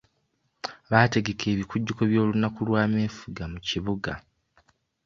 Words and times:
Baategeka 0.91 1.45
ebikujjuko 1.53 2.01
by'olunaku 2.09 2.59
lw'ameefuga 2.67 3.43
mu 3.51 3.59
kibuga. 3.67 4.13